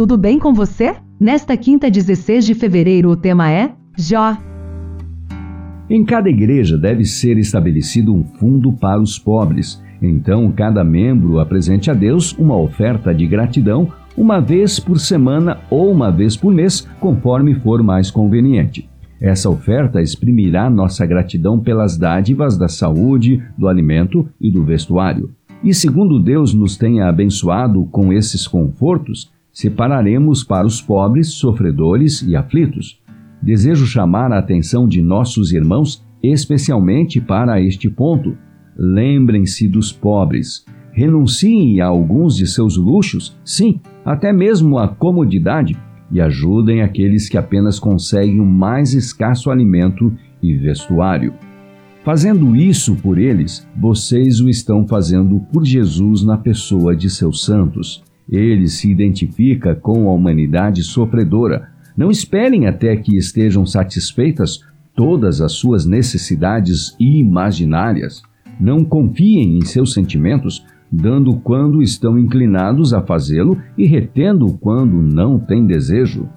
[0.00, 0.94] tudo bem com você?
[1.20, 4.34] Nesta quinta, 16 de fevereiro, o tema é Jó.
[5.90, 9.78] Em cada igreja deve ser estabelecido um fundo para os pobres.
[10.00, 15.92] Então, cada membro apresente a Deus uma oferta de gratidão uma vez por semana ou
[15.92, 18.88] uma vez por mês, conforme for mais conveniente.
[19.20, 25.30] Essa oferta exprimirá nossa gratidão pelas dádivas da saúde, do alimento e do vestuário.
[25.62, 32.36] E segundo Deus nos tenha abençoado com esses confortos, separaremos para os pobres, sofredores e
[32.36, 33.00] aflitos
[33.42, 38.36] desejo chamar a atenção de nossos irmãos especialmente para este ponto.
[38.76, 40.64] Lembrem-se dos pobres.
[40.92, 45.76] Renunciem a alguns de seus luxos, sim, até mesmo à comodidade,
[46.10, 50.12] e ajudem aqueles que apenas conseguem o mais escasso alimento
[50.42, 51.32] e vestuário.
[52.02, 58.02] Fazendo isso por eles, vocês o estão fazendo por Jesus na pessoa de seus santos.
[58.30, 64.60] Ele se identifica com a humanidade sofredora, não esperem até que estejam satisfeitas
[64.94, 68.22] todas as suas necessidades imaginárias.
[68.60, 75.38] Não confiem em seus sentimentos, dando quando estão inclinados a fazê-lo e retendo quando não
[75.38, 76.28] têm desejo.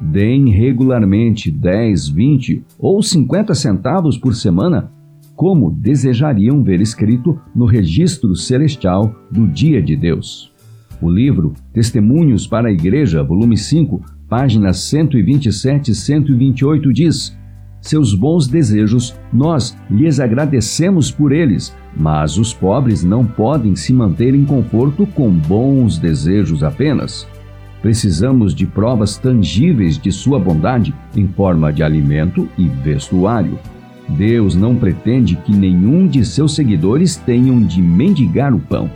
[0.00, 4.90] Deem regularmente 10, 20 ou 50 centavos por semana,
[5.34, 10.52] como desejariam ver escrito no registro celestial do dia de Deus.
[11.00, 17.38] O livro Testemunhos para a Igreja, volume 5, páginas 127 e 128 diz:
[17.80, 24.34] Seus bons desejos, nós lhes agradecemos por eles, mas os pobres não podem se manter
[24.34, 27.28] em conforto com bons desejos apenas.
[27.80, 33.56] Precisamos de provas tangíveis de sua bondade em forma de alimento e vestuário.
[34.08, 38.90] Deus não pretende que nenhum de seus seguidores tenham de mendigar o pão.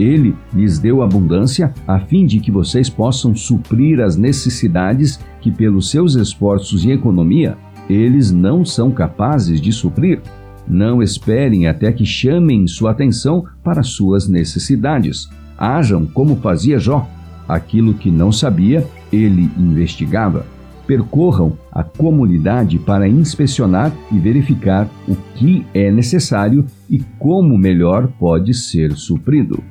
[0.00, 5.90] Ele lhes deu abundância a fim de que vocês possam suprir as necessidades que, pelos
[5.90, 10.22] seus esforços e economia, eles não são capazes de suprir.
[10.66, 15.28] Não esperem até que chamem sua atenção para suas necessidades.
[15.58, 17.06] Ajam como fazia Jó.
[17.46, 20.46] Aquilo que não sabia, ele investigava.
[20.86, 28.54] Percorram a comunidade para inspecionar e verificar o que é necessário e como melhor pode
[28.54, 29.62] ser suprido.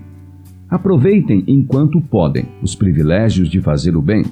[0.70, 4.24] Aproveitem enquanto podem os privilégios de fazer o bem.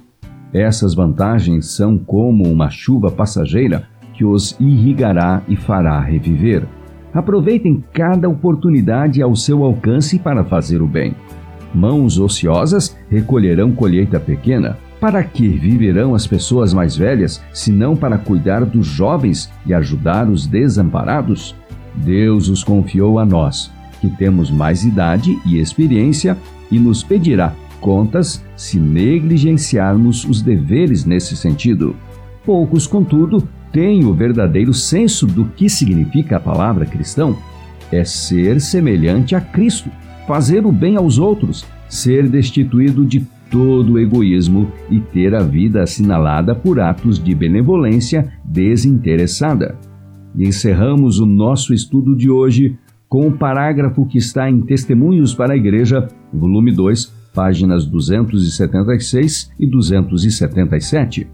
[0.53, 6.63] Essas vantagens são como uma chuva passageira que os irrigará e fará reviver.
[7.11, 11.15] Aproveitem cada oportunidade ao seu alcance para fazer o bem.
[11.73, 14.77] Mãos ociosas recolherão colheita pequena.
[14.99, 20.29] Para que viverão as pessoas mais velhas, se não para cuidar dos jovens e ajudar
[20.29, 21.55] os desamparados?
[21.95, 26.37] Deus os confiou a nós que temos mais idade e experiência
[26.71, 31.95] e nos pedirá contas se negligenciarmos os deveres nesse sentido.
[32.45, 37.37] Poucos, contudo, têm o verdadeiro senso do que significa a palavra cristão.
[37.91, 39.89] É ser semelhante a Cristo,
[40.27, 45.83] fazer o bem aos outros, ser destituído de todo o egoísmo e ter a vida
[45.83, 49.77] assinalada por atos de benevolência desinteressada.
[50.35, 52.77] E encerramos o nosso estudo de hoje
[53.09, 59.67] com o parágrafo que está em Testemunhos para a Igreja, volume 2, páginas 276 e
[59.67, 61.27] 277.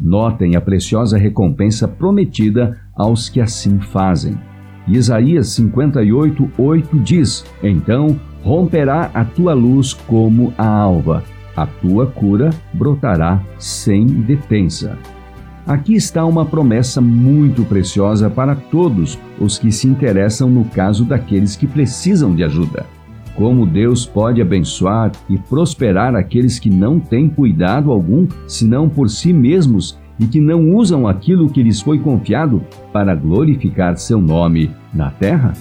[0.00, 4.38] Notem a preciosa recompensa prometida aos que assim fazem.
[4.86, 11.24] Isaías 58, 8 diz: Então romperá a tua luz como a alva,
[11.56, 14.96] a tua cura brotará sem detença.
[15.68, 21.56] Aqui está uma promessa muito preciosa para todos os que se interessam no caso daqueles
[21.56, 22.86] que precisam de ajuda.
[23.34, 29.30] Como Deus pode abençoar e prosperar aqueles que não têm cuidado algum senão por si
[29.30, 35.10] mesmos e que não usam aquilo que lhes foi confiado para glorificar seu nome na
[35.10, 35.52] terra?